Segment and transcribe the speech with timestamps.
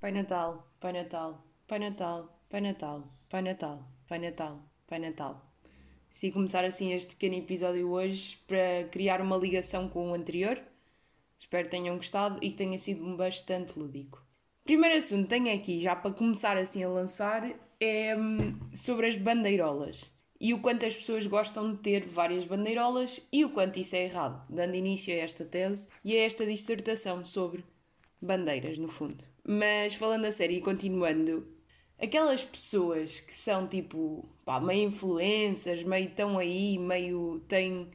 [0.00, 5.42] Pai Natal, Pai Natal, Pai Natal, Pai Natal, Pai Natal, Pai Natal, Pai Natal.
[6.08, 10.62] Decidi começar assim este pequeno episódio hoje para criar uma ligação com o anterior.
[11.36, 14.24] Espero que tenham gostado e que tenha sido bastante lúdico.
[14.62, 19.16] Primeiro assunto que tenho aqui, já para começar assim a lançar, é hum, sobre as
[19.16, 20.12] bandeirolas.
[20.40, 24.04] E o quanto as pessoas gostam de ter várias bandeirolas e o quanto isso é
[24.04, 27.64] errado, dando início a esta tese e a esta dissertação sobre
[28.22, 29.24] bandeiras, no fundo.
[29.50, 31.48] Mas falando a sério e continuando,
[31.98, 37.86] aquelas pessoas que são tipo, pá, meio influências, meio estão aí, meio têm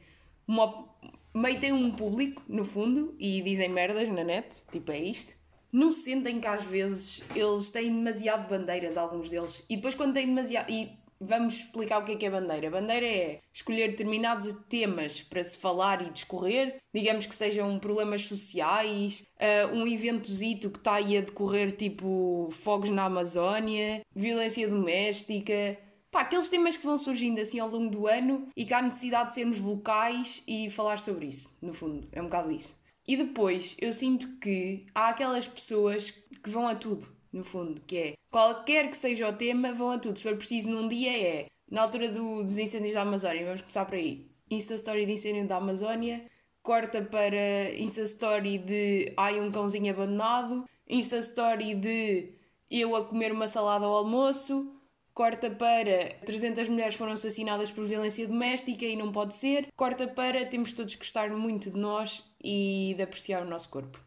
[0.48, 0.90] uma,
[1.32, 5.36] meio têm um público, no fundo, e dizem merdas na net, tipo é isto.
[5.72, 10.26] Não sentem que às vezes eles têm demasiado bandeiras, alguns deles, e depois quando têm
[10.26, 10.72] demasiado.
[10.72, 10.90] E
[11.26, 12.70] vamos explicar o que é que é bandeira.
[12.70, 19.26] Bandeira é escolher determinados temas para se falar e discorrer, digamos que sejam problemas sociais,
[19.38, 25.78] uh, um eventozito que está aí a decorrer, tipo fogos na Amazónia, violência doméstica.
[26.12, 29.30] Pá, aqueles temas que vão surgindo assim ao longo do ano e que há necessidade
[29.30, 32.76] de sermos vocais e falar sobre isso, no fundo, é um bocado isso.
[33.06, 37.98] E depois eu sinto que há aquelas pessoas que vão a tudo no fundo, que
[37.98, 40.18] é qualquer que seja o tema, vão a tudo.
[40.18, 43.86] Se for preciso num dia é na altura do, dos incêndios da Amazónia, vamos começar
[43.86, 44.28] por aí.
[44.50, 46.26] Insta Story de incêndio da Amazónia,
[46.62, 52.36] corta para Insta Story de ai um cãozinho abandonado, Insta Story de
[52.70, 54.72] eu a comer uma salada ao almoço,
[55.14, 60.46] corta para 300 mulheres foram assassinadas por violência doméstica e não pode ser, corta para
[60.46, 64.00] temos todos que gostar muito de nós e de apreciar o nosso corpo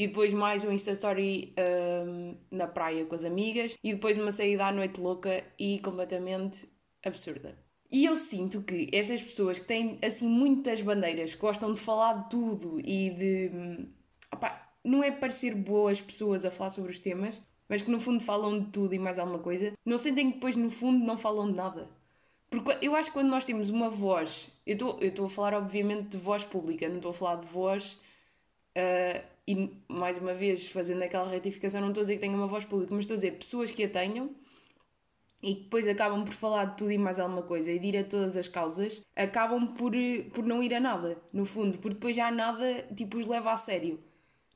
[0.00, 1.52] e depois mais um Insta Story
[2.08, 6.66] um, na praia com as amigas e depois uma saída à noite louca e completamente
[7.04, 7.54] absurda.
[7.92, 12.14] E eu sinto que estas pessoas que têm assim muitas bandeiras, que gostam de falar
[12.14, 13.50] de tudo e de.
[13.52, 13.88] Hum,
[14.32, 18.20] Opa, não é parecer boas pessoas a falar sobre os temas, mas que no fundo
[18.24, 21.50] falam de tudo e mais alguma coisa, não sentem que depois no fundo não falam
[21.50, 21.90] de nada.
[22.48, 26.16] Porque eu acho que quando nós temos uma voz, eu estou a falar obviamente de
[26.16, 28.00] voz pública, não estou a falar de voz.
[28.76, 32.46] Uh, e mais uma vez, fazendo aquela retificação, não estou a dizer que tenha uma
[32.46, 34.30] voz pública, mas estou a dizer pessoas que a tenham
[35.42, 37.96] e que depois acabam por falar de tudo e mais alguma coisa e de ir
[37.96, 39.92] a todas as causas, acabam por,
[40.32, 43.56] por não ir a nada, no fundo, porque depois já nada tipo, os leva a
[43.56, 43.98] sério.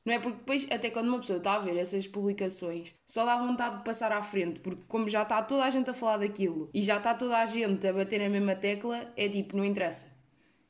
[0.05, 0.19] Não é?
[0.19, 3.83] Porque depois, até quando uma pessoa está a ver essas publicações, só dá vontade de
[3.83, 6.97] passar à frente, porque como já está toda a gente a falar daquilo e já
[6.97, 10.14] está toda a gente a bater na mesma tecla, é tipo, não interessa.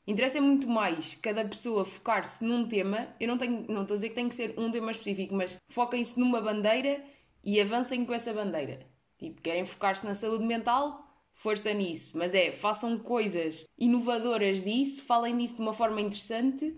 [0.06, 3.08] Interessa muito mais cada pessoa focar-se num tema.
[3.18, 5.58] Eu não tenho, não estou a dizer que tem que ser um tema específico, mas
[5.68, 7.02] foquem-se numa bandeira
[7.42, 8.86] e avancem com essa bandeira.
[9.18, 11.02] Tipo, querem focar-se na saúde mental?
[11.34, 12.16] Força nisso.
[12.16, 16.76] Mas é, façam coisas inovadoras disso, falem disso de uma forma interessante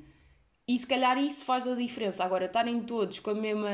[0.66, 2.24] e se calhar isso faz a diferença.
[2.24, 3.68] Agora, estarem todos com a mesma.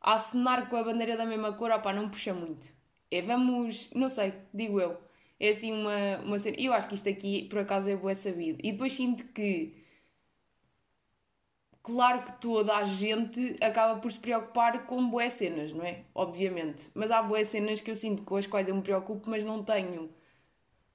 [0.00, 2.68] a acenar com a bandeira da mesma cor, opá, não puxa muito.
[3.10, 3.90] É, vamos.
[3.94, 5.11] não sei, digo eu
[5.42, 6.56] é assim uma, uma cena.
[6.58, 8.60] Eu acho que isto aqui, por acaso, é boa sabido.
[8.62, 9.74] E depois sinto que.
[11.82, 16.04] Claro que toda a gente acaba por se preocupar com boas cenas, não é?
[16.14, 16.88] Obviamente.
[16.94, 19.64] Mas há boas cenas que eu sinto com as quais eu me preocupo, mas não
[19.64, 20.08] tenho.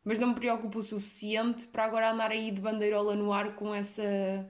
[0.03, 3.75] Mas não me preocupo o suficiente para agora andar aí de bandeirola no ar com,
[3.75, 4.49] essa,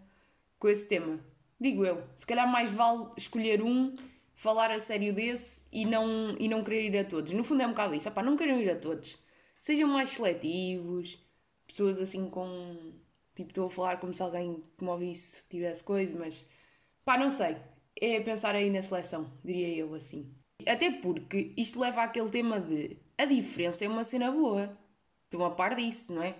[0.59, 1.19] com esse tema.
[1.59, 2.03] Digo eu.
[2.15, 3.91] Se calhar mais vale escolher um,
[4.35, 7.31] falar a sério desse e não, e não querer ir a todos.
[7.33, 8.07] No fundo é um bocado isso.
[8.07, 9.17] Epá, não quero ir a todos
[9.59, 11.19] sejam mais seletivos,
[11.67, 12.93] pessoas assim com.
[13.35, 16.47] Tipo, estou a falar como se alguém que me ouvisse tivesse coisa, mas.
[17.05, 17.57] pá, não sei.
[17.99, 20.31] É pensar aí na seleção, diria eu assim.
[20.67, 24.77] Até porque isto leva àquele tema de a diferença é uma cena boa.
[25.25, 26.35] Estão a par disso, não é?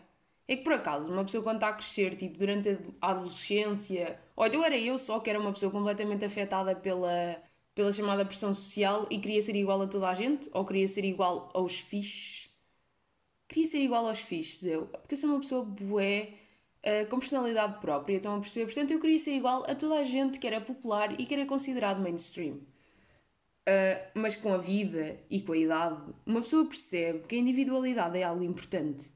[0.47, 4.45] É que por acaso, uma pessoa quando está a crescer, tipo, durante a adolescência, ou
[4.47, 7.41] então era eu só que era uma pessoa completamente afetada pela,
[7.75, 11.03] pela chamada pressão social e queria ser igual a toda a gente, ou queria ser
[11.03, 12.47] igual aos fixes,
[13.47, 14.88] queria ser igual aos fixes, eu.
[14.88, 16.34] Porque eu sou uma pessoa bué,
[16.85, 18.66] uh, com personalidade própria, estão a perceber?
[18.66, 21.46] Portanto, eu queria ser igual a toda a gente que era popular e que era
[21.46, 22.56] considerado mainstream.
[22.56, 28.17] Uh, mas com a vida e com a idade, uma pessoa percebe que a individualidade
[28.17, 29.11] é algo importante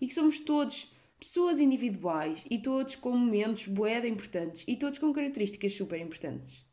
[0.00, 5.12] e que somos todos pessoas individuais e todos com momentos bué importantes e todos com
[5.12, 6.64] características super importantes.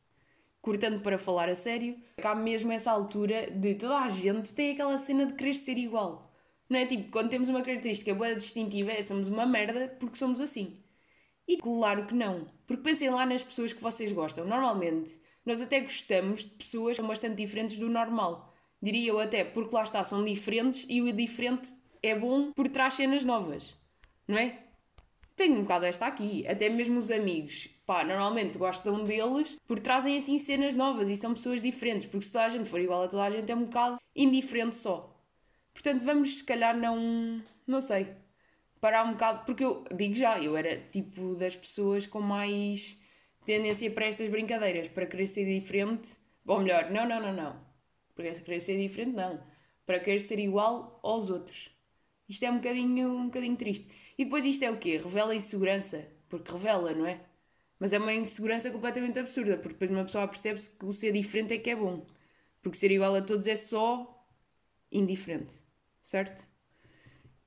[0.61, 4.97] Cortando para falar a sério, há mesmo essa altura de toda a gente tem aquela
[4.97, 6.32] cena de querer ser igual.
[6.69, 10.39] Não é tipo, quando temos uma característica boa distintiva, é somos uma merda porque somos
[10.39, 10.83] assim.
[11.47, 12.47] E claro que não.
[12.65, 14.45] Porque pensem lá nas pessoas que vocês gostam.
[14.45, 18.53] Normalmente, nós até gostamos de pessoas que são bastante diferentes do normal.
[18.81, 21.71] Diria eu até, porque lá está, são diferentes e o diferente
[22.01, 23.77] é bom por trás cenas novas.
[24.27, 24.59] Não é?
[25.35, 26.45] Tenho um bocado esta aqui.
[26.47, 31.33] Até mesmo os amigos, pá, normalmente gostam deles porque trazem assim cenas novas e são
[31.33, 32.05] pessoas diferentes.
[32.05, 34.75] Porque se toda a gente for igual a toda a gente é um bocado indiferente
[34.75, 35.12] só.
[35.73, 37.41] Portanto, vamos se calhar não.
[37.65, 38.07] Não sei.
[38.79, 39.45] Parar um bocado.
[39.45, 43.01] Porque eu digo já, eu era tipo das pessoas com mais
[43.45, 46.17] tendência para estas brincadeiras, para querer ser diferente.
[46.45, 47.65] Ou melhor, não, não, não, não.
[48.15, 49.41] Para querer ser diferente, não.
[49.85, 51.69] Para querer ser igual aos outros.
[52.27, 53.87] Isto é um bocadinho, um bocadinho triste.
[54.17, 54.97] E depois isto é o quê?
[54.97, 56.07] Revela insegurança.
[56.29, 57.19] Porque revela, não é?
[57.79, 61.53] Mas é uma insegurança completamente absurda, porque depois uma pessoa percebe-se que o ser diferente
[61.53, 62.05] é que é bom.
[62.61, 64.25] Porque ser igual a todos é só
[64.91, 65.53] indiferente.
[66.03, 66.45] Certo?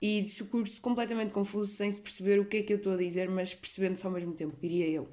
[0.00, 3.28] E discurso completamente confuso, sem se perceber o que é que eu estou a dizer,
[3.28, 5.08] mas percebendo-se ao mesmo tempo, diria eu.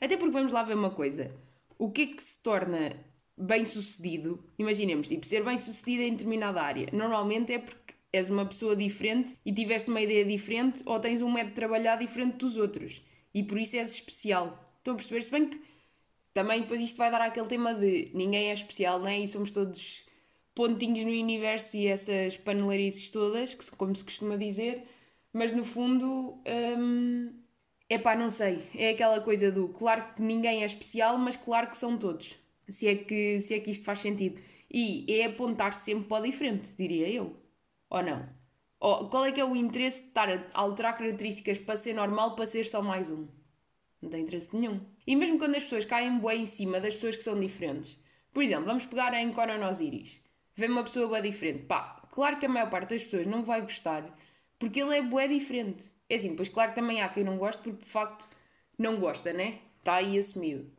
[0.00, 1.34] Até porque vamos lá ver uma coisa.
[1.78, 2.96] O que é que se torna
[3.36, 4.44] bem sucedido?
[4.58, 6.88] Imaginemos, tipo, ser bem sucedido em determinada área.
[6.92, 11.30] Normalmente é porque és uma pessoa diferente e tiveste uma ideia diferente ou tens um
[11.30, 13.02] método de trabalhar diferente dos outros.
[13.32, 14.62] E por isso és especial.
[14.78, 15.22] Estão a perceber?
[15.22, 15.60] Se bem que
[16.32, 19.18] também depois isto vai dar aquele tema de ninguém é especial, né?
[19.18, 20.04] E somos todos
[20.54, 24.84] pontinhos no universo e essas panelarices todas, que como se costuma dizer,
[25.32, 26.40] mas no fundo,
[26.78, 27.32] hum,
[27.88, 28.68] é pá, não sei.
[28.74, 32.36] É aquela coisa do claro que ninguém é especial, mas claro que são todos.
[32.68, 34.40] Se é que, se é que isto faz sentido.
[34.70, 37.36] E é apontar sempre para o diferente, diria eu.
[37.90, 38.28] Ou não?
[38.80, 42.34] Ou, qual é que é o interesse de estar a alterar características para ser normal
[42.34, 43.26] para ser só mais um?
[44.00, 44.80] Não tem interesse nenhum.
[45.06, 47.98] E mesmo quando as pessoas caem bem em cima das pessoas que são diferentes.
[48.32, 50.20] Por exemplo, vamos pegar em Conan Osiris.
[50.54, 51.64] Vê uma pessoa bem diferente.
[51.64, 54.16] Pá, claro que a maior parte das pessoas não vai gostar
[54.58, 55.92] porque ele é bué diferente.
[56.08, 58.26] É assim, pois claro também há quem não goste porque de facto
[58.78, 59.58] não gosta, né?
[59.78, 60.70] Está aí assumido.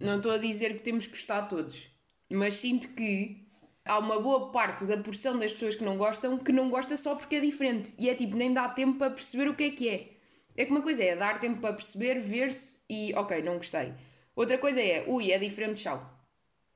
[0.00, 1.88] Não estou a dizer que temos que gostar todos,
[2.30, 3.46] mas sinto que
[3.84, 7.14] há uma boa parte da porção das pessoas que não gostam que não gosta só
[7.14, 7.94] porque é diferente.
[7.98, 10.10] E é tipo, nem dá tempo para perceber o que é que é.
[10.56, 13.92] É que uma coisa é dar tempo para perceber, ver-se e ok, não gostei.
[14.34, 16.00] Outra coisa é, ui, é diferente, tchau.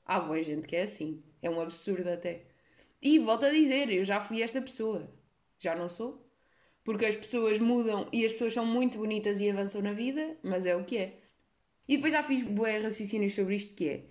[0.05, 1.23] Há boa gente que é assim.
[1.43, 2.43] É um absurdo até.
[3.03, 5.11] E volto a dizer, eu já fui esta pessoa.
[5.59, 6.27] Já não sou.
[6.85, 10.67] Porque as pessoas mudam e as pessoas são muito bonitas e avançam na vida, mas
[10.67, 11.21] é o que é.
[11.89, 14.05] E depois já fiz boé raciocínios sobre isto que é.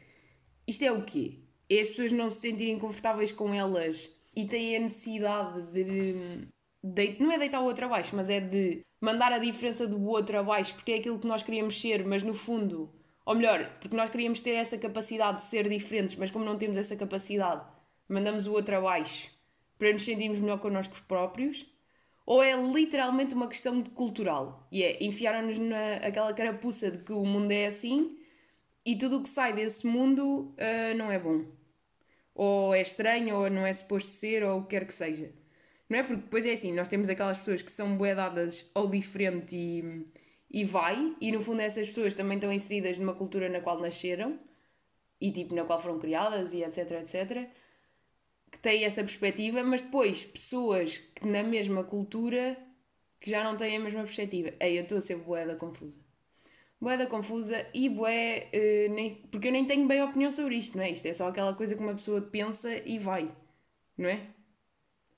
[0.67, 1.39] Isto é o quê?
[1.69, 6.47] É as pessoas não se sentirem confortáveis com elas e têm a necessidade de,
[6.83, 10.37] de não é deitar o outro abaixo, mas é de mandar a diferença do outro
[10.37, 12.93] abaixo porque é aquilo que nós queríamos ser, mas no fundo,
[13.29, 16.75] ou melhor, porque nós queríamos ter essa capacidade de ser diferentes, mas como não temos
[16.77, 17.63] essa capacidade,
[18.07, 19.29] mandamos o outro abaixo
[19.77, 21.63] para nos sentirmos melhor connosco próprios
[22.25, 24.67] ou é literalmente uma questão cultural.
[24.71, 28.17] E é, enfiaram-nos naquela carapuça de que o mundo é assim
[28.83, 31.45] e tudo o que sai desse mundo uh, não é bom.
[32.33, 35.31] Ou é estranho, ou não é suposto ser, ou o que quer que seja.
[35.87, 36.01] Não é?
[36.01, 40.03] Porque depois é assim, nós temos aquelas pessoas que são boedadas ao diferente e,
[40.51, 44.39] e vai, e no fundo essas pessoas também estão inseridas numa cultura na qual nasceram
[45.21, 47.49] e tipo na qual foram criadas e etc, etc
[48.51, 52.57] que têm essa perspectiva, mas depois pessoas que na mesma cultura
[53.19, 54.53] que já não têm a mesma perspectiva.
[54.59, 55.97] Ei, eu estou a ser boeda confusa.
[56.79, 58.49] Boeda confusa e boé.
[58.53, 60.91] Uh, nem, porque eu nem tenho bem opinião sobre isto, não é?
[60.91, 63.29] Isto é só aquela coisa que uma pessoa pensa e vai,
[63.97, 64.21] não é?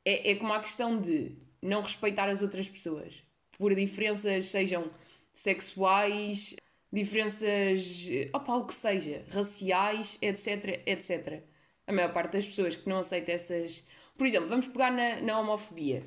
[0.04, 1.32] É, é como a questão de
[1.62, 4.90] não respeitar as outras pessoas por diferenças, sejam
[5.34, 6.56] sexuais,
[6.92, 11.52] diferenças, opa, o que seja, raciais, etc, etc
[11.92, 13.86] a maior parte das pessoas que não aceita essas.
[14.18, 16.04] Por exemplo, vamos pegar na, na homofobia.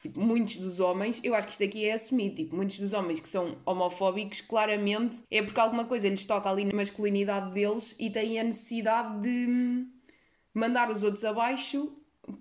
[0.00, 3.18] Tipo, muitos dos homens, eu acho que isto aqui é assumido, tipo, muitos dos homens
[3.18, 8.10] que são homofóbicos, claramente é porque alguma coisa lhes toca ali na masculinidade deles e
[8.10, 9.86] têm a necessidade de
[10.54, 11.92] mandar os outros abaixo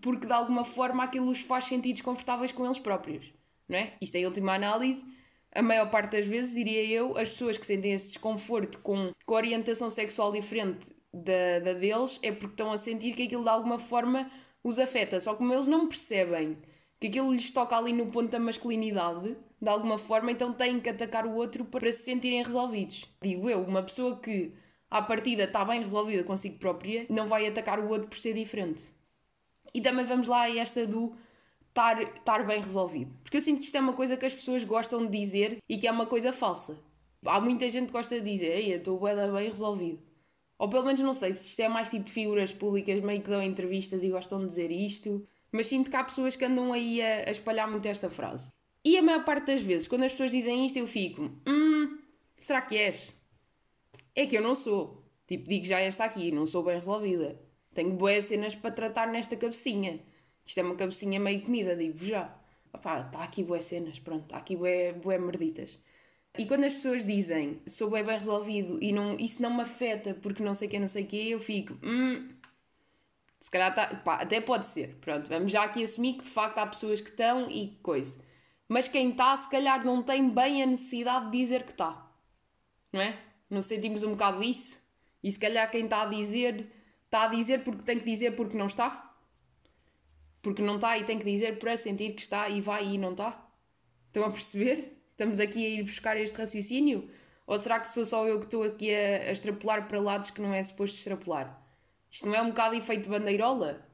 [0.01, 3.33] porque de alguma forma aquilo os faz sentir desconfortáveis com eles próprios,
[3.69, 3.93] não é?
[4.01, 5.05] Isto é a última análise.
[5.55, 9.33] A maior parte das vezes, diria eu, as pessoas que sentem esse desconforto com, com
[9.33, 13.79] orientação sexual diferente da, da deles é porque estão a sentir que aquilo de alguma
[13.79, 14.29] forma
[14.61, 15.19] os afeta.
[15.21, 16.57] Só como eles não percebem
[16.99, 20.89] que aquilo lhes toca ali no ponto da masculinidade, de alguma forma, então têm que
[20.89, 23.05] atacar o outro para se sentirem resolvidos.
[23.21, 24.51] Digo eu, uma pessoa que
[24.91, 28.83] à partida está bem resolvida consigo própria, não vai atacar o outro por ser diferente.
[29.73, 31.15] E também vamos lá a esta do
[31.77, 33.11] estar, bem resolvido.
[33.21, 35.77] Porque eu sinto que isto é uma coisa que as pessoas gostam de dizer e
[35.77, 36.79] que é uma coisa falsa.
[37.25, 39.99] Há muita gente que gosta de dizer, ei, eu estou bem resolvido.
[40.57, 43.41] Ou pelo menos não sei se isto é mais tipo figuras públicas meio que dão
[43.43, 47.27] entrevistas e gostam de dizer isto, mas sinto que há pessoas que andam aí a,
[47.27, 48.51] a espalhar muito esta frase.
[48.83, 51.97] E a maior parte das vezes, quando as pessoas dizem isto, eu fico: Hum,
[52.39, 53.13] será que és?
[54.13, 55.03] É que eu não sou.
[55.27, 57.41] Tipo, digo já esta aqui, não sou bem resolvida.
[57.73, 59.99] Tenho boas cenas para tratar nesta cabecinha.
[60.45, 62.33] Isto é uma cabecinha meio comida, digo-vos já.
[62.73, 65.79] opá, está aqui boas cenas, pronto, está aqui bué, bué merditas.
[66.37, 70.13] E quando as pessoas dizem sou bem, bem resolvido e não, isso não me afeta
[70.13, 72.29] porque não sei que, não sei o que, eu fico, hum,
[73.45, 74.95] se calhar tá, pá, até pode ser.
[74.95, 78.19] Pronto, vamos já aqui assumir que de facto há pessoas que estão e coisa.
[78.67, 82.11] Mas quem está, se calhar não tem bem a necessidade de dizer que está.
[82.91, 83.19] Não é?
[83.47, 84.83] Não sentimos um bocado isso?
[85.21, 86.71] E se calhar quem está a dizer,
[87.05, 89.14] está a dizer porque tem que dizer porque não está?
[90.45, 93.13] Porque não está e tem que dizer para sentir que está e vai e não
[93.13, 93.49] está?
[94.05, 95.01] Estão a perceber?
[95.09, 97.09] Estamos aqui a ir buscar este raciocínio?
[97.47, 100.39] Ou será que sou só eu que estou aqui a, a extrapolar para lados que
[100.39, 101.59] não é suposto extrapolar?
[102.11, 103.89] Isto não é um bocado efeito bandeirola?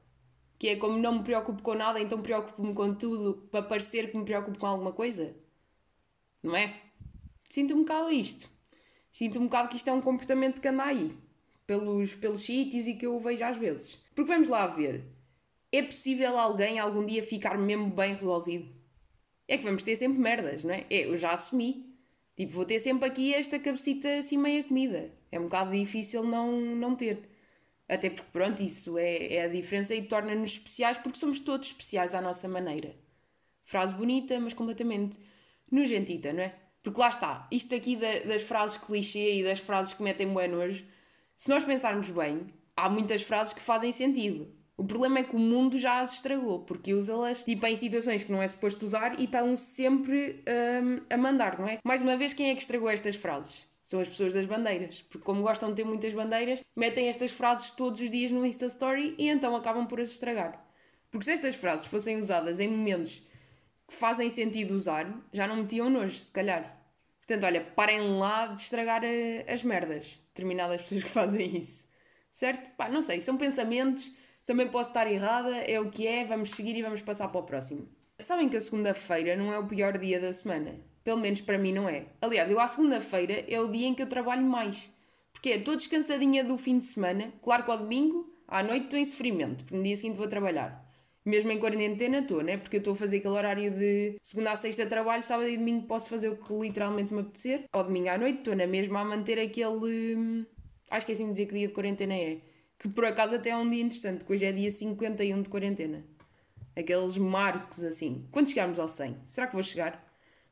[0.58, 4.18] Que é como não me preocupo com nada, então preocupo-me com tudo para parecer que
[4.18, 5.34] me preocupo com alguma coisa?
[6.42, 6.82] Não é?
[7.48, 8.46] Sinto um bocado isto.
[9.10, 11.16] Sinto um bocado que isto é um comportamento que anda aí,
[11.66, 14.04] pelos, pelos sítios e que eu vejo às vezes.
[14.14, 15.11] Porque vamos lá ver.
[15.72, 18.68] É possível alguém algum dia ficar mesmo bem resolvido?
[19.48, 20.84] É que vamos ter sempre merdas, não é?
[20.90, 21.96] é eu já assumi.
[22.36, 25.10] Tipo, vou ter sempre aqui esta cabecita assim meia comida.
[25.30, 27.26] É um bocado difícil não, não ter.
[27.88, 32.14] Até porque, pronto, isso é, é a diferença e torna-nos especiais porque somos todos especiais
[32.14, 32.94] à nossa maneira.
[33.64, 35.18] Frase bonita, mas completamente
[35.70, 36.54] nojentita, não é?
[36.82, 40.48] Porque lá está, isto aqui da, das frases clichê e das frases que metem bué
[40.48, 40.84] nojo,
[41.36, 44.61] se nós pensarmos bem, há muitas frases que fazem sentido.
[44.76, 48.32] O problema é que o mundo já as estragou, porque usa-las tipo, em situações que
[48.32, 50.42] não é suposto usar e estão sempre
[50.82, 51.78] hum, a mandar, não é?
[51.84, 53.70] Mais uma vez, quem é que estragou estas frases?
[53.82, 55.02] são as pessoas das bandeiras.
[55.02, 58.66] Porque, como gostam de ter muitas bandeiras, metem estas frases todos os dias no Insta
[58.66, 60.64] Story e então acabam por as estragar.
[61.10, 63.22] Porque se estas frases fossem usadas em momentos
[63.86, 66.78] que fazem sentido usar, já não metiam nojo, se calhar.
[67.18, 70.20] Portanto, olha, parem lá de estragar eh, as merdas.
[70.28, 71.86] Determinadas pessoas que fazem isso.
[72.32, 72.72] Certo?
[72.76, 74.10] Pá, não sei, são pensamentos.
[74.44, 77.44] Também posso estar errada, é o que é, vamos seguir e vamos passar para o
[77.44, 77.88] próximo.
[78.18, 80.74] Sabem que a segunda-feira não é o pior dia da semana?
[81.04, 82.06] Pelo menos para mim não é.
[82.20, 84.90] Aliás, eu à segunda-feira é o dia em que eu trabalho mais.
[85.32, 87.32] Porque é, estou descansadinha do fim de semana.
[87.42, 90.88] Claro que ao domingo, à noite estou em sofrimento, porque no dia seguinte vou trabalhar.
[91.24, 92.56] Mesmo em quarentena estou, né?
[92.56, 95.86] Porque eu estou a fazer aquele horário de segunda a sexta trabalho, sábado e domingo
[95.86, 97.64] posso fazer o que literalmente me apetecer.
[97.72, 100.16] Ao domingo à noite estou na mesma a manter aquele.
[100.16, 100.46] Hum,
[100.90, 102.38] acho que é assim dizer que dia de quarentena é.
[102.82, 106.04] Que por acaso até é um dia interessante, que hoje é dia 51 de quarentena.
[106.74, 108.26] Aqueles marcos assim.
[108.32, 110.04] Quando chegarmos ao 100, será que vou chegar?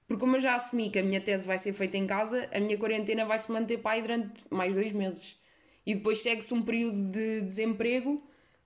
[0.06, 2.60] Porque como eu já assumi que a minha tese vai ser feita em casa, a
[2.60, 5.40] minha quarentena vai se manter para aí durante mais dois meses.
[5.84, 8.22] E depois segue-se um período de desemprego,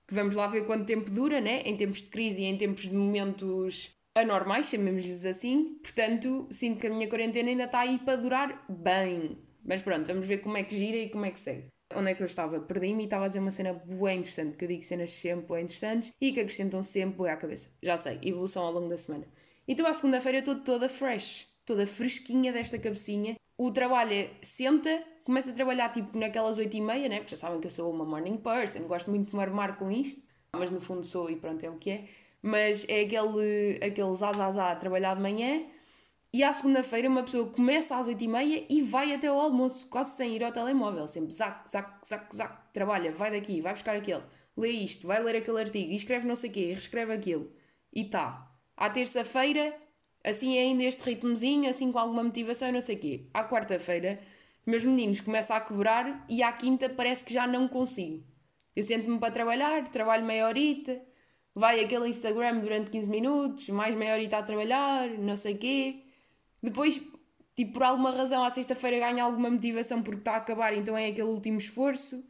[0.07, 1.63] que vamos lá ver quanto tempo dura, né?
[1.65, 5.79] Em tempos de crise e em tempos de momentos anormais, chamemos-lhes assim.
[5.81, 9.39] Portanto, sinto que a minha quarentena ainda está aí para durar bem.
[9.63, 11.74] Mas pronto, vamos ver como é que gira e como é que segue.
[11.95, 12.59] Onde é que eu estava?
[12.59, 15.63] Perdi-me e estava a dizer uma cena bem interessante, porque eu digo cenas sempre bem
[15.63, 17.69] interessantes e que acrescentam sempre bem à cabeça.
[17.81, 19.25] Já sei, evolução ao longo da semana.
[19.67, 23.35] Então à segunda-feira eu estou toda fresh, toda fresquinha desta cabecinha.
[23.57, 27.17] O trabalho é, senta, começa a trabalhar tipo naquelas 8 e meia, né?
[27.17, 29.89] Porque já sabem que eu sou uma morning person, gosto muito de me armar com
[29.89, 30.21] isto,
[30.51, 32.05] mas no fundo sou e pronto, é o que é.
[32.41, 35.65] Mas é aquele, aquele zazazá a trabalhar de manhã
[36.35, 39.87] e à segunda-feira uma pessoa começa às 8 e meia e vai até ao almoço,
[39.87, 43.95] quase sem ir ao telemóvel, sempre zac, zac, zac, zac, trabalha, vai daqui, vai buscar
[43.95, 44.21] aquele,
[44.57, 47.49] lê isto, vai ler aquele artigo, escreve não sei o quê, reescreve aquilo
[47.93, 48.51] e tá.
[48.75, 49.77] À terça-feira,
[50.25, 53.29] assim ainda este ritmozinho, assim com alguma motivação não sei o quê.
[53.33, 54.19] À quarta-feira,
[54.65, 58.25] meus meninos começam a quebrar e à quinta parece que já não consigo.
[58.75, 61.01] Eu sento-me para trabalhar, trabalho meia horita,
[61.53, 66.04] vai aquele Instagram durante 15 minutos, mais meia horita a trabalhar, não sei o quê.
[66.65, 67.01] Depois,
[67.55, 71.07] tipo, por alguma razão, à sexta-feira ganho alguma motivação porque está a acabar, então é
[71.07, 72.23] aquele último esforço.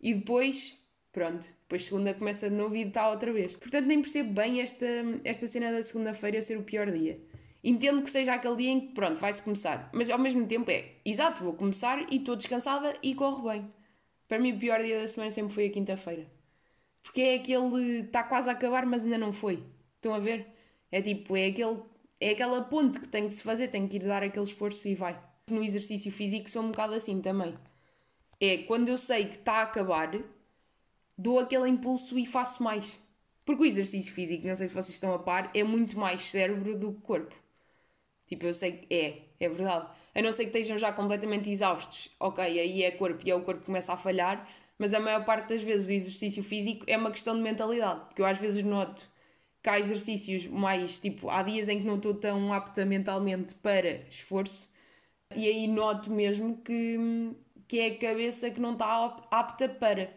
[0.00, 0.78] E depois
[1.18, 3.56] Pronto, depois segunda começa de novo e está outra vez.
[3.56, 4.86] Portanto, nem percebo bem esta,
[5.24, 7.18] esta cena da segunda-feira ser o pior dia.
[7.64, 9.90] Entendo que seja aquele dia em que, pronto, vai-se começar.
[9.92, 13.72] Mas ao mesmo tempo é, exato, vou começar e estou descansada e corre bem.
[14.28, 16.30] Para mim, o pior dia da semana sempre foi a quinta-feira.
[17.02, 19.64] Porque é aquele, está quase a acabar, mas ainda não foi.
[19.96, 20.46] Estão a ver?
[20.92, 21.78] É tipo, é aquele,
[22.20, 24.94] é aquela ponte que tem que se fazer, tem que ir dar aquele esforço e
[24.94, 25.20] vai.
[25.46, 27.54] No exercício físico sou um bocado assim também.
[28.40, 30.12] É quando eu sei que está a acabar,
[31.16, 33.00] dou aquele impulso e faço mais.
[33.44, 36.76] Porque o exercício físico, não sei se vocês estão a par, é muito mais cérebro
[36.78, 37.34] do que corpo.
[38.26, 39.88] Tipo, eu sei que é, é verdade.
[40.14, 43.42] A não ser que estejam já completamente exaustos, ok, aí é corpo e é o
[43.42, 44.46] corpo que começa a falhar,
[44.78, 48.20] mas a maior parte das vezes o exercício físico é uma questão de mentalidade, porque
[48.20, 49.08] eu às vezes noto
[49.62, 54.06] que há exercícios mais, tipo, há dias em que não estou tão apta mentalmente para
[54.08, 54.72] esforço,
[55.34, 56.96] e aí noto mesmo que,
[57.66, 60.10] que é a cabeça que não está apta para.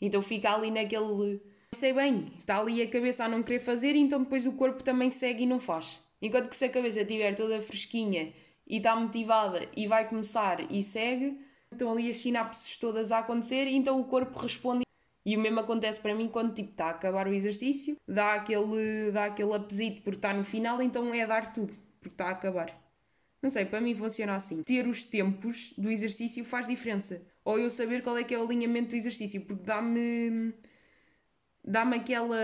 [0.00, 1.40] Então fica ali naquele,
[1.74, 5.10] sei bem, está ali a cabeça a não querer fazer, então depois o corpo também
[5.10, 6.00] segue e não faz.
[6.20, 8.32] Enquanto que se a cabeça estiver toda fresquinha
[8.66, 11.40] e está motivada e vai começar e segue,
[11.72, 14.82] então ali as sinapses todas a acontecer, então o corpo responde.
[15.24, 19.10] E o mesmo acontece para mim quando tipo está a acabar o exercício, dá aquele,
[19.12, 22.82] dá aquele apesito porque está no final, então é dar tudo, porque está a acabar.
[23.42, 24.62] Não sei, para mim funciona assim.
[24.62, 27.20] Ter os tempos do exercício faz diferença.
[27.44, 30.54] Ou eu saber qual é que é o alinhamento do exercício, porque dá-me.
[31.64, 32.36] dá-me aquela.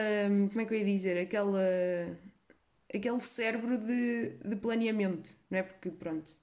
[0.48, 1.18] como é que eu ia dizer?
[1.20, 1.60] Aquela.
[2.92, 5.62] aquele cérebro de, de planeamento, não é?
[5.62, 6.36] Porque pronto.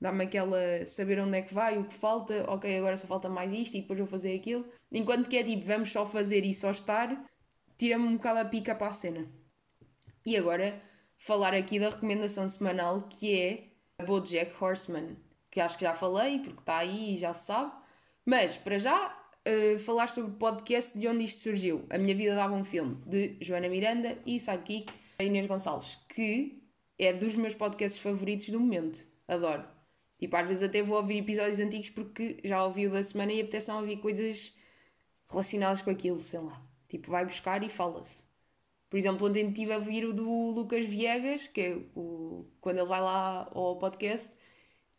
[0.00, 0.86] Dá-me aquela.
[0.86, 3.80] saber onde é que vai, o que falta, ok, agora só falta mais isto e
[3.80, 4.66] depois vou fazer aquilo.
[4.94, 7.28] Enquanto que é tipo, vamos só fazer e só estar,
[7.76, 9.28] tira-me um bocado a pica para a cena.
[10.24, 10.80] E agora,
[11.18, 15.16] falar aqui da recomendação semanal que é BoJack Horseman,
[15.50, 17.72] que acho que já falei, porque está aí e já se sabe.
[18.24, 21.84] Mas, para já, uh, falar sobre o podcast de onde isto surgiu.
[21.90, 26.62] A Minha Vida Dava um Filme, de Joana Miranda e Sidekick Inês Gonçalves, que
[26.96, 29.04] é dos meus podcasts favoritos do momento.
[29.26, 29.64] Adoro.
[30.20, 33.40] Tipo, às vezes até vou ouvir episódios antigos porque já ouvi o da semana e
[33.40, 34.56] apetece ouvir coisas
[35.28, 36.62] relacionadas com aquilo, sei lá.
[36.88, 38.22] Tipo, vai buscar e fala-se.
[38.88, 42.86] Por exemplo, ontem estive a ouvir o do Lucas Viegas, que é o, quando ele
[42.88, 44.30] vai lá ao podcast,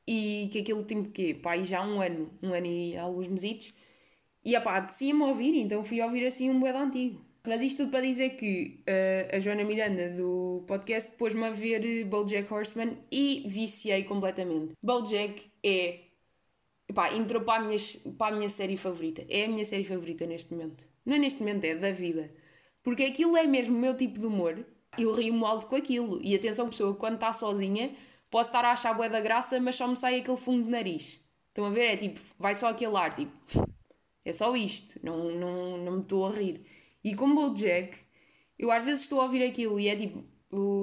[0.07, 1.33] e que aquilo tem quê?
[1.33, 3.73] Pá, já um ano, um ano e alguns mesitos.
[4.43, 7.23] E pá, apetecia-me ouvir, então fui ouvir assim um bué antigo.
[7.47, 12.03] Mas isto tudo para dizer que uh, a Joana Miranda do podcast pôs-me a ver
[12.05, 14.73] BoJack Horseman e viciei completamente.
[14.81, 15.99] BoJack é...
[16.93, 17.79] Pá, entrou para a, minha,
[18.17, 19.25] para a minha série favorita.
[19.27, 20.87] É a minha série favorita neste momento.
[21.05, 22.33] Não é neste momento, é da vida.
[22.83, 24.65] Porque aquilo é mesmo o meu tipo de humor.
[24.97, 26.21] Eu rio-me alto com aquilo.
[26.23, 27.95] E atenção, pessoa, quando está sozinha,
[28.29, 31.23] posso estar a achar bué da graça, mas só me sai aquele fundo de nariz.
[31.49, 31.93] Estão a ver?
[31.93, 33.31] É tipo, vai só aquele ar, tipo,
[34.23, 34.99] é só isto.
[35.03, 36.65] Não, não, não me estou a rir.
[37.03, 37.97] E como o Jack,
[38.57, 40.23] eu às vezes estou a ouvir aquilo e é tipo,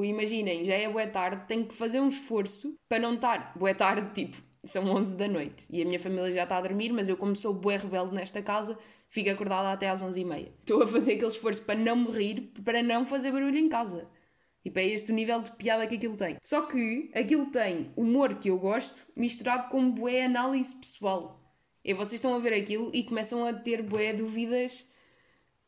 [0.05, 3.53] imaginem, já é boa tarde, tenho que fazer um esforço para não estar.
[3.57, 6.93] Boa tarde, tipo, são 11 da noite e a minha família já está a dormir,
[6.93, 8.79] mas eu, como sou bué rebelde nesta casa,
[9.09, 10.49] fico acordada até às 11h30.
[10.61, 14.09] Estou a fazer aquele esforço para não me rir, para não fazer barulho em casa.
[14.65, 16.37] E para este o nível de piada que aquilo tem.
[16.43, 21.41] Só que aquilo tem humor que eu gosto, misturado com bué análise pessoal.
[21.85, 24.89] E vocês estão a ver aquilo e começam a ter bué dúvidas.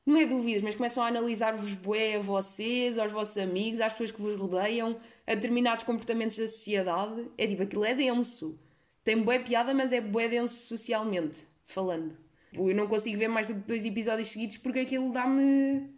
[0.07, 4.13] Não é dúvidas, mas começam a analisar-vos bué a vocês, aos vossos amigos, às pessoas
[4.13, 7.29] que vos rodeiam, a determinados comportamentos da sociedade.
[7.37, 8.57] É tipo, aquilo é denso.
[9.05, 12.17] Tem bué piada, mas é bué denso socialmente, falando.
[12.55, 15.93] Eu não consigo ver mais do que dois episódios seguidos porque aquilo dá-me.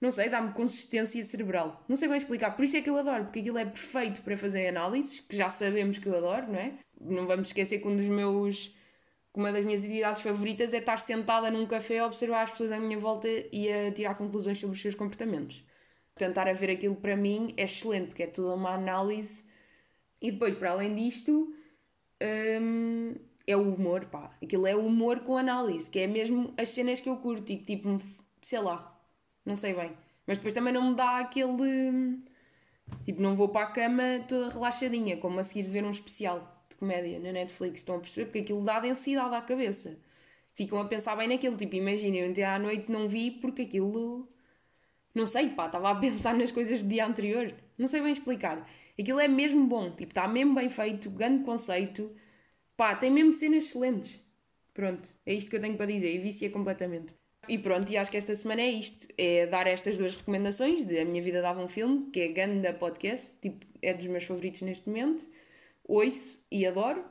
[0.00, 1.82] Não sei, dá-me consistência cerebral.
[1.88, 2.50] Não sei bem explicar.
[2.50, 5.48] Por isso é que eu adoro, porque aquilo é perfeito para fazer análises, que já
[5.48, 6.74] sabemos que eu adoro, não é?
[7.00, 8.76] Não vamos esquecer que um dos meus.
[9.34, 12.78] Uma das minhas atividades favoritas é estar sentada num café a observar as pessoas à
[12.78, 15.64] minha volta e a tirar conclusões sobre os seus comportamentos.
[16.16, 19.42] Tentar a ver aquilo para mim é excelente, porque é toda uma análise.
[20.20, 21.54] E depois, para além disto,
[22.60, 23.14] hum,
[23.46, 24.30] é o humor, pá.
[24.42, 27.56] Aquilo é o humor com análise, que é mesmo as cenas que eu curto e
[27.58, 28.00] tipo,
[28.40, 28.98] sei lá,
[29.44, 29.92] não sei bem.
[30.26, 32.22] Mas depois também não me dá aquele.
[33.04, 36.64] Tipo, não vou para a cama toda relaxadinha, como a seguir de ver um especial
[36.70, 37.80] de comédia na Netflix.
[37.80, 38.26] Estão a perceber?
[38.26, 39.98] Porque aquilo dá densidade à cabeça.
[40.54, 41.56] Ficam a pensar bem naquilo.
[41.56, 44.28] Tipo, imaginem, ontem à noite não vi porque aquilo.
[45.14, 47.54] Não sei, pá, estava a pensar nas coisas do dia anterior.
[47.78, 48.66] Não sei bem explicar.
[48.98, 52.14] Aquilo é mesmo bom, tipo, está mesmo bem feito, grande conceito.
[52.76, 54.24] Pá, tem mesmo cenas excelentes.
[54.74, 57.14] Pronto, é isto que eu tenho para dizer e vicia completamente.
[57.48, 60.98] E pronto, e acho que esta semana é isto: é dar estas duas recomendações de
[60.98, 64.62] A Minha Vida Dava um Filme, que é Ganda Podcast, tipo, é dos meus favoritos
[64.62, 65.28] neste momento.
[65.84, 67.04] Ouço e adoro.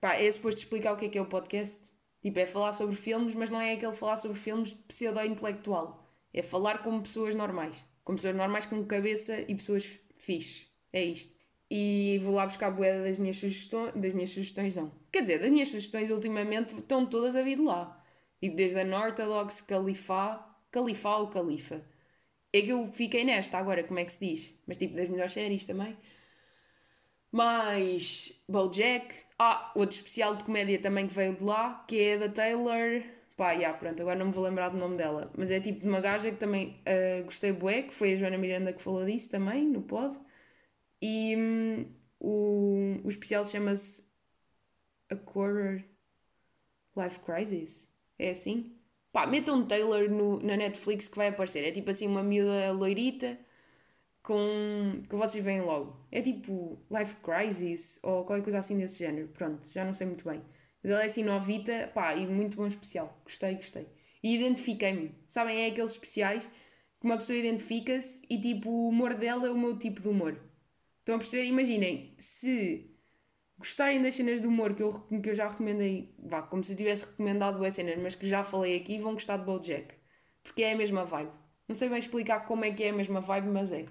[0.00, 1.90] Pá, é suposto explicar o que é que é o podcast.
[2.20, 6.04] Tipo, é falar sobre filmes, mas não é aquele falar sobre filmes pseudo-intelectual.
[6.34, 7.84] É falar como pessoas normais.
[8.02, 10.75] Como pessoas normais com cabeça e pessoas fixe.
[10.96, 11.34] É isto.
[11.70, 13.92] E vou lá buscar a boeda das minhas sugestões.
[13.94, 14.90] Das minhas sugestões, não.
[15.12, 18.02] Quer dizer, das minhas sugestões ultimamente estão todas a vir de lá.
[18.40, 20.56] Tipo, desde a Northodox, Califá.
[20.70, 21.84] Califá ou Califa.
[22.50, 24.62] É que eu fiquei nesta agora, como é que se diz?
[24.66, 25.94] Mas tipo, das melhores séries também.
[27.30, 29.14] Mais Bojack.
[29.38, 33.02] Ah, outro especial de comédia também que veio de lá, que é da Taylor.
[33.36, 35.30] Pá, já, pronto, agora não me vou lembrar do nome dela.
[35.36, 38.38] Mas é tipo de uma gaja que também uh, gostei bué, que foi a Joana
[38.38, 40.16] Miranda que falou disso também, no pod.
[41.00, 41.86] E hum,
[42.20, 44.02] o, o especial chama-se
[45.10, 45.84] A Quarter
[46.96, 47.88] Life Crisis.
[48.18, 48.72] É assim?
[49.12, 51.64] Pá, metam um Taylor no, na Netflix que vai aparecer.
[51.64, 53.38] É tipo assim uma miúda loirita
[54.22, 55.02] com.
[55.08, 55.96] que vocês veem logo.
[56.10, 59.28] É tipo Life Crisis ou qualquer coisa assim desse género.
[59.28, 60.42] Pronto, já não sei muito bem.
[60.82, 63.20] Mas ela é assim novita, pá, e muito bom especial.
[63.24, 63.88] Gostei, gostei.
[64.22, 65.14] e identifiquei-me.
[65.26, 66.46] Sabem, é aqueles especiais
[67.00, 70.38] que uma pessoa identifica-se e tipo, o humor dela é o meu tipo de humor.
[71.06, 71.44] Estão a perceber?
[71.44, 72.90] Imaginem, se
[73.56, 74.90] gostarem das cenas de humor que eu,
[75.22, 78.42] que eu já recomendei, vá, como se eu tivesse recomendado as cenas, mas que já
[78.42, 79.94] falei aqui, vão gostar de BoJack.
[80.42, 81.30] Porque é a mesma vibe.
[81.68, 83.86] Não sei bem explicar como é que é a mesma vibe, mas é.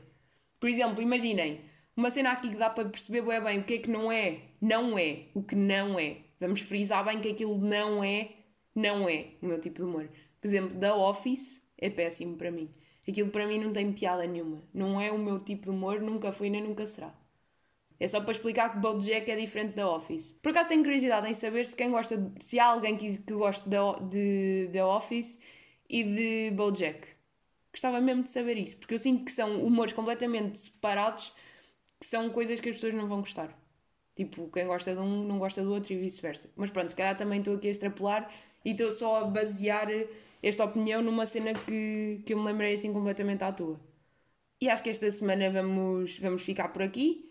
[0.60, 1.62] Por exemplo, imaginem,
[1.96, 4.42] uma cena aqui que dá para perceber bem, bem o que é que não é,
[4.60, 6.18] não é, o que não é.
[6.38, 8.30] Vamos frisar bem que aquilo não é,
[8.76, 10.10] não é o meu tipo de humor.
[10.42, 12.70] Por exemplo, The Office é péssimo para mim.
[13.08, 14.64] Aquilo para mim não tem piada nenhuma.
[14.74, 17.14] Não é o meu tipo de humor, nunca foi nem nunca será.
[18.00, 20.34] É só para explicar que Bojack é diferente da Office.
[20.42, 23.70] Por acaso tenho curiosidade em saber se quem gosta, se há alguém que, que gosta
[24.02, 25.40] de The Office
[25.90, 27.08] e de Bojack.
[27.72, 31.34] Gostava mesmo de saber isso, porque eu sinto que são humores completamente separados,
[32.00, 33.58] que são coisas que as pessoas não vão gostar.
[34.16, 36.50] Tipo, quem gosta de um não gosta do outro e vice-versa.
[36.56, 38.32] Mas pronto, se calhar também estou aqui a extrapolar
[38.64, 39.90] e estou só a basear
[40.48, 43.80] esta opinião numa cena que, que eu me lembrei assim completamente à toa.
[44.62, 47.25] E acho que esta semana vamos, vamos ficar por aqui.